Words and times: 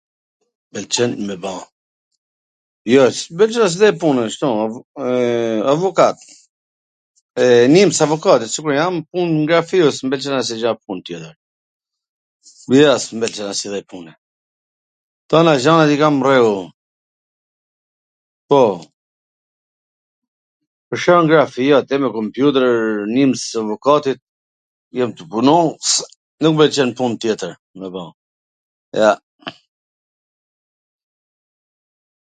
M 0.73 0.79
pwlqen 0.79 1.11
me 1.29 1.35
ba, 1.43 1.51
jo 2.91 2.99
asnjw 3.07 3.45
lloj 3.79 3.87
pune, 4.01 4.21
ashtu, 4.29 4.45
avokat, 5.71 6.17
nims 7.73 7.97
avokat, 8.05 8.41
sikur 8.53 8.73
jam, 8.79 8.95
pun 9.11 9.29
n 9.33 9.41
grafio, 9.49 9.87
s 9.95 9.99
mw 10.05 10.11
pwlqen 10.13 10.35
asnjw 10.37 10.59
gja 10.61 10.71
tjetwr, 11.09 11.25
jo, 12.45 12.93
s 13.01 13.05
mw 13.15 13.19
pwlqen 13.25 13.49
asnjw 13.53 13.69
lloj 13.71 13.81
pune, 13.93 14.13
tana 15.33 15.55
gjanat 15.65 15.91
i 15.95 15.97
kam 16.01 16.15
n 16.21 16.25
rregull 16.27 16.55
un, 16.63 16.69
po, 18.53 18.59
kur 20.87 20.99
shkon 21.07 21.27
grafio, 21.33 21.75
atje, 21.83 21.95
kompjuter, 22.15 22.67
nims 23.15 23.41
avokatit, 23.63 24.19
jam 25.01 25.11
tu 25.19 25.23
punu, 25.35 25.57
nuk 26.41 26.53
m 26.57 26.61
pwlqen 26.63 26.89
pun 27.01 27.11
tjetwr, 27.25 27.51
me 27.83 27.87
ba, 27.97 28.05
jo. 29.01 29.11